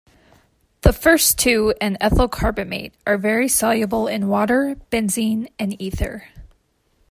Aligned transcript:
The 0.81 0.93
first 0.93 1.37
two 1.37 1.75
and 1.79 1.95
ethyl 2.01 2.27
carbamate 2.27 2.93
are 3.05 3.19
very 3.19 3.47
soluble 3.47 4.07
in 4.07 4.29
water, 4.29 4.75
benzene, 4.89 5.47
and 5.59 5.79
ether. 5.79 6.29